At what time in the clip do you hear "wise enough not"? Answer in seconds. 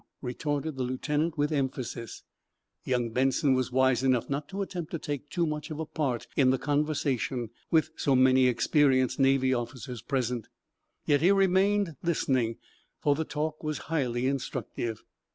3.71-4.47